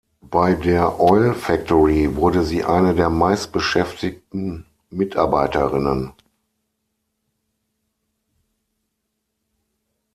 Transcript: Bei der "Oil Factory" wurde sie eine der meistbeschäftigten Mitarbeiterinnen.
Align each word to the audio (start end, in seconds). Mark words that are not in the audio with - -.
Bei 0.31 0.55
der 0.55 0.99
"Oil 0.99 1.35
Factory" 1.35 2.15
wurde 2.15 2.41
sie 2.43 2.63
eine 2.63 2.95
der 2.95 3.11
meistbeschäftigten 3.11 4.65
Mitarbeiterinnen. 4.89 6.13